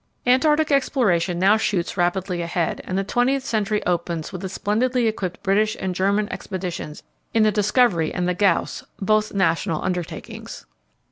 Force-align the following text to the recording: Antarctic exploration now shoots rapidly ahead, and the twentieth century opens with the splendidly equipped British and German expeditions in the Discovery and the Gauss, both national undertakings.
Antarctic 0.25 0.71
exploration 0.71 1.37
now 1.37 1.57
shoots 1.57 1.95
rapidly 1.95 2.41
ahead, 2.41 2.81
and 2.85 2.97
the 2.97 3.03
twentieth 3.03 3.43
century 3.45 3.85
opens 3.85 4.31
with 4.33 4.41
the 4.41 4.49
splendidly 4.49 5.05
equipped 5.05 5.43
British 5.43 5.77
and 5.79 5.93
German 5.93 6.27
expeditions 6.33 7.03
in 7.35 7.43
the 7.43 7.51
Discovery 7.51 8.11
and 8.11 8.27
the 8.27 8.33
Gauss, 8.33 8.83
both 8.99 9.31
national 9.35 9.83
undertakings. 9.83 10.65